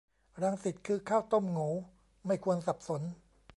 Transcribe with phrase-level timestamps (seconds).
[0.41, 1.73] รังสิตคือข้าวต้มโหงว
[2.27, 3.01] ไม่ควรสับสน